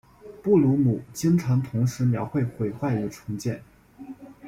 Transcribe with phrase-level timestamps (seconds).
[0.41, 3.61] 布鲁姆经常同时描绘毁坏与重建。